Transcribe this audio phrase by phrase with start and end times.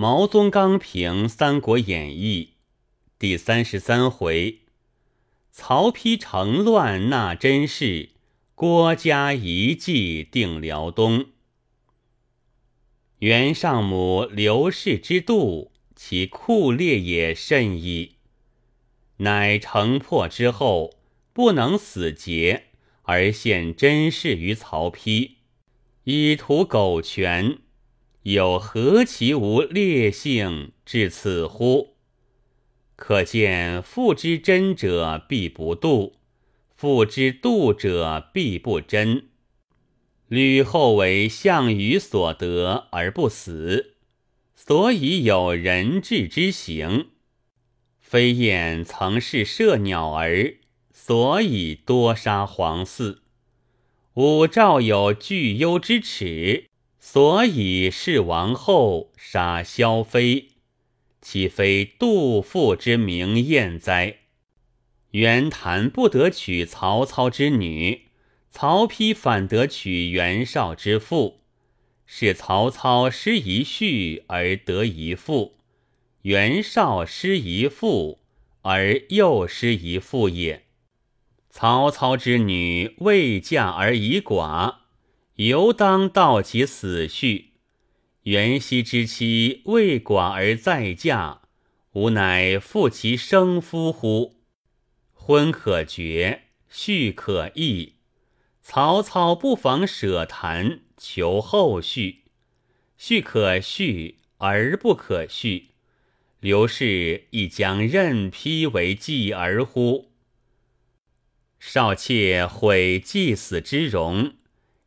[0.00, 2.54] 毛宗刚评《三国演义》
[3.18, 4.60] 第三十三回：
[5.52, 8.08] 曹丕乘乱纳甄氏，
[8.54, 11.26] 郭嘉遗迹定辽东。
[13.18, 18.14] 袁尚母刘氏之妒，其酷烈也甚矣。
[19.18, 20.94] 乃城破之后，
[21.34, 22.68] 不能死节，
[23.02, 25.32] 而献甄氏于曹丕，
[26.04, 27.58] 以图苟全。
[28.24, 31.96] 有何其无烈性至此乎？
[32.94, 36.12] 可见父之真者必不妒，
[36.76, 39.28] 父之妒者必不真。
[40.28, 43.94] 吕后为项羽所得而不死，
[44.54, 47.06] 所以有人质之行；
[47.98, 50.56] 飞燕曾是射鸟儿，
[50.92, 53.20] 所以多杀皇嗣。
[54.14, 56.69] 武曌有惧忧之耻。
[57.02, 60.48] 所以是王后杀萧妃，
[61.22, 64.18] 岂非杜父之名艳哉？
[65.12, 68.02] 袁谭不得娶曹操之女，
[68.50, 71.40] 曹丕反得娶袁绍之妇，
[72.04, 75.56] 是曹操失一婿而得一妇，
[76.22, 78.18] 袁绍失一妇
[78.60, 80.66] 而又失一妇也。
[81.48, 84.79] 曹操之女未嫁而已寡。
[85.46, 87.44] 犹当道其死婿。
[88.24, 91.40] 元熙之妻为寡而再嫁，
[91.92, 94.36] 吾乃负其生夫乎？
[95.14, 97.94] 婚可绝，婿可易。
[98.60, 102.24] 曹操不妨舍谈，求后续。
[102.98, 105.68] 续可续而不可续，
[106.40, 110.10] 刘氏亦将任披为继儿乎？
[111.58, 114.34] 少妾毁祭死之容。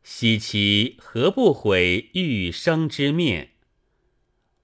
[0.04, 3.52] 惜其何不毁欲生之面？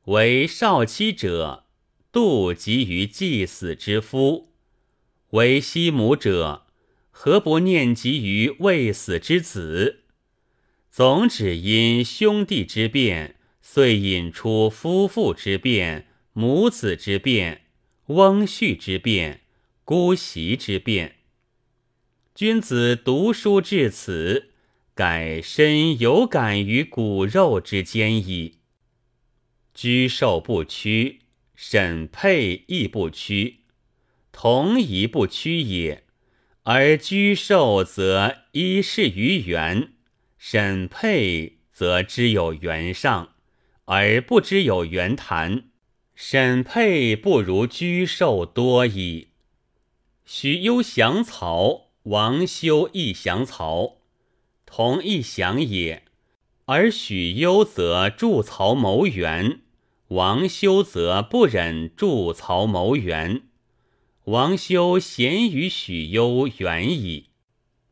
[0.05, 1.65] 为少妻者，
[2.13, 4.51] 妒及于祭死之夫；
[5.31, 6.67] 为西母者，
[7.11, 10.01] 何不念及于未死之子？
[10.91, 17.63] 总只因兄弟之变，遂引出夫妇之变、母子之变、
[18.09, 19.41] 翁婿之变、
[19.85, 21.17] 姑媳之变。
[22.35, 24.50] 君子读书至此。
[24.95, 28.59] 改身有感于骨肉之间矣。
[29.73, 31.21] 居寿不屈，
[31.55, 33.61] 审配亦不屈，
[34.33, 36.05] 同一不屈也。
[36.65, 39.93] 而居寿则依事于元，
[40.37, 43.35] 审配则知有元上，
[43.87, 45.65] 而不知有元谈。
[46.15, 49.29] 审配不如居寿多矣。
[50.27, 54.00] 许攸降曹，王修亦降曹。
[54.73, 56.05] 同一想也，
[56.67, 59.63] 而许攸则助曹谋援，
[60.09, 63.43] 王修则不忍助曹谋援。
[64.27, 67.31] 王修贤于许攸远矣。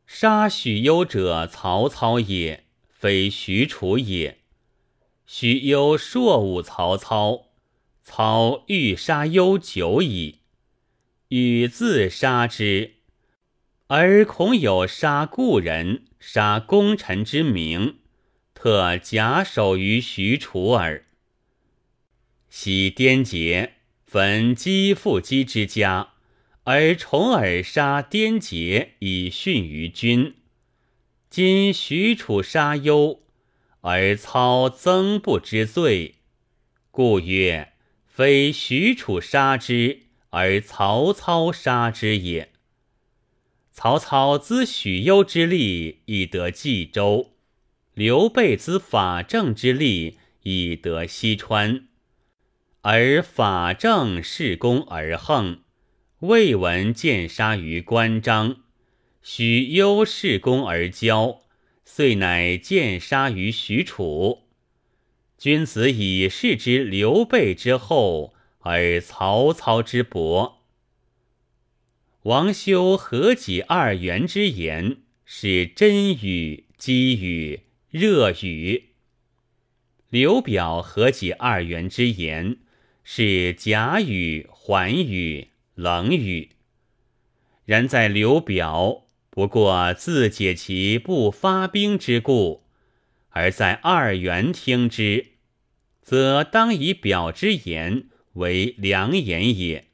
[0.07, 4.39] 杀许攸者，曹操也，非许褚也。
[5.27, 7.47] 许攸硕侮曹操，
[8.05, 10.37] 操欲杀攸久矣，
[11.29, 12.98] 与自杀之。
[13.91, 18.01] 而恐有杀故人、杀功臣之名，
[18.53, 21.07] 特假手于许褚耳。
[22.51, 26.11] 昔颠杰焚姬父姬之家，
[26.65, 30.35] 而重耳杀颠杰以殉于君。
[31.31, 33.23] 今许褚杀忧，
[33.81, 36.17] 而操曾不知罪，
[36.91, 37.73] 故曰：
[38.07, 42.53] 非许褚杀之，而曹操杀之也。
[43.81, 47.31] 曹操资许攸之力以得冀州，
[47.95, 51.87] 刘备资法正之力以得西川，
[52.81, 55.61] 而法正恃功而横，
[56.19, 58.57] 未闻见杀于关张；
[59.23, 61.43] 许攸恃功而骄，
[61.85, 64.49] 遂乃见杀于许褚。
[65.39, 70.58] 君子以视之刘备之厚，而曹操之薄。
[72.23, 77.61] 王修何己二元之言，是真语、激语、
[77.91, 78.89] 热语；
[80.11, 82.57] 刘表何己二元之言，
[83.05, 86.51] 是假语、缓语、冷语。
[87.65, 92.65] 然在刘表，不过自解其不发兵之故；
[93.29, 95.27] 而在二元听之，
[96.03, 99.88] 则当以表之言为良言也。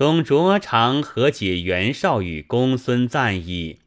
[0.00, 3.80] 董卓常和解袁绍与公孙瓒矣，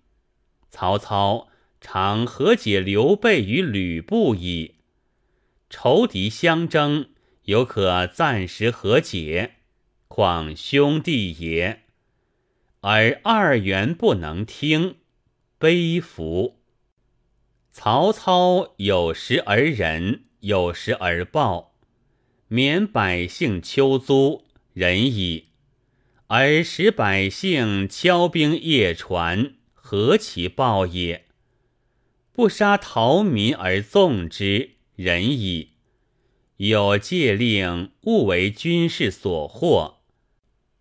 [0.70, 1.48] 曹操
[1.82, 4.76] 常和解刘备与吕布矣。
[5.72, 7.08] 仇敌相争，
[7.46, 9.56] 犹可暂时和解，
[10.08, 11.82] 况兄弟也。
[12.82, 14.98] 而二元不能听，
[15.58, 16.60] 悲服！
[17.72, 21.74] 曹操有时而仁，有时而暴，
[22.50, 25.53] 免百姓秋租，仁矣；
[26.36, 31.26] 而使百姓敲兵夜船，何其暴也！
[32.32, 35.74] 不杀逃民而纵之，仁矣；
[36.58, 39.98] 有戒令，勿为军事所惑。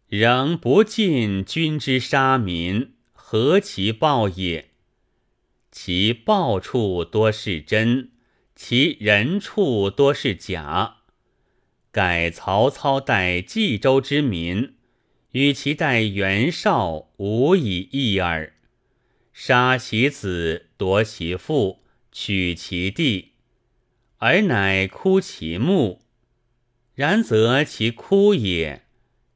[0.09, 4.71] 仍不尽君之杀民，何其暴也！
[5.71, 8.13] 其暴处多是真，
[8.57, 11.01] 其仁处多是假。
[11.91, 14.77] 改曹操待冀州之民，
[15.33, 18.55] 与其待袁绍无以异耳。
[19.33, 23.33] 杀其子，夺其父，取其地，
[24.19, 26.03] 而乃哭其目。
[26.95, 28.85] 然则其哭也。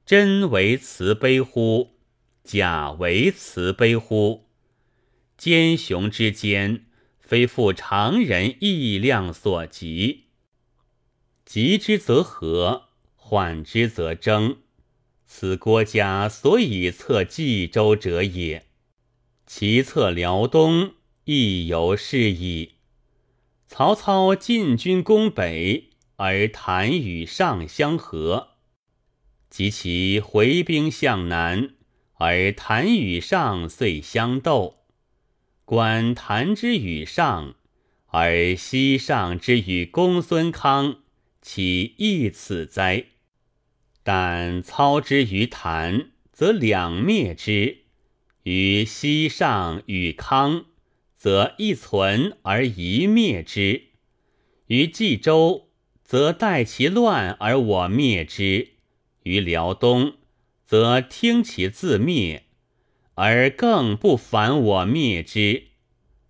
[0.05, 1.97] 真为慈悲乎？
[2.45, 4.47] 假为慈悲乎？
[5.37, 6.85] 奸雄之间，
[7.19, 10.27] 非复常人意量所及。
[11.45, 14.59] 急之则和，缓之则争。
[15.27, 18.67] 此郭嘉所以策冀州者也。
[19.47, 20.95] 其策辽东，
[21.25, 22.77] 亦犹是矣。
[23.67, 28.51] 曹操进军攻北，而谭与上相合。
[29.51, 31.71] 及其回兵向南，
[32.15, 34.85] 而谭与上遂相斗。
[35.65, 37.55] 观谭之与上，
[38.07, 40.99] 而西上之与公孙康，
[41.43, 43.07] 其义此哉？
[44.07, 47.79] 但操之于谭，则两灭之；
[48.45, 50.67] 于西上与康，
[51.17, 53.89] 则一存而一灭之；
[54.69, 55.71] 于冀州，
[56.05, 58.75] 则待其乱而我灭之。
[59.25, 60.13] 于辽东，
[60.65, 62.45] 则听其自灭，
[63.15, 65.65] 而更不反我灭之，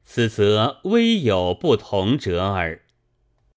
[0.03, 2.86] 此则微有不同者耳。